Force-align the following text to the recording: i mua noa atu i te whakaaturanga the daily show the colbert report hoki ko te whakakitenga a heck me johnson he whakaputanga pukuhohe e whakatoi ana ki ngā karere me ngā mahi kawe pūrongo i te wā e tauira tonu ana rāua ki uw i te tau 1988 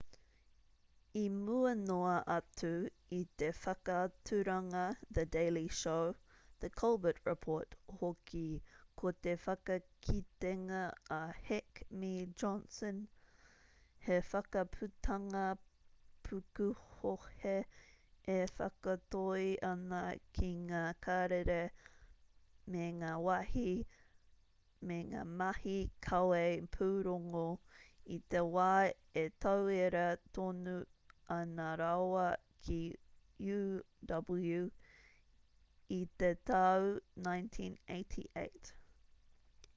i 1.19 1.23
mua 1.47 1.71
noa 1.79 2.13
atu 2.35 2.69
i 3.17 3.21
te 3.41 3.49
whakaaturanga 3.57 4.83
the 5.17 5.25
daily 5.35 5.65
show 5.81 6.03
the 6.63 6.69
colbert 6.81 7.19
report 7.29 7.75
hoki 7.99 8.45
ko 9.01 9.11
te 9.27 9.35
whakakitenga 9.45 10.81
a 11.19 11.21
heck 11.49 11.83
me 12.03 12.11
johnson 12.43 13.01
he 14.07 14.17
whakaputanga 14.33 15.45
pukuhohe 16.27 17.55
e 18.35 18.39
whakatoi 18.59 19.47
ana 19.71 20.01
ki 20.39 20.49
ngā 20.69 20.81
karere 21.07 21.61
me 22.75 22.89
ngā 25.11 25.25
mahi 25.41 25.77
kawe 26.07 26.43
pūrongo 26.77 27.43
i 28.15 28.17
te 28.33 28.41
wā 28.55 28.69
e 29.23 29.25
tauira 29.45 30.05
tonu 30.37 30.75
ana 31.37 31.67
rāua 31.81 32.25
ki 32.67 32.79
uw 33.51 34.61
i 35.99 36.01
te 36.21 36.31
tau 36.51 36.87
1988 37.29 38.75